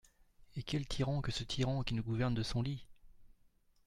[0.55, 2.87] Et quel tyran que ce tyran qui nous gouverne de son lit!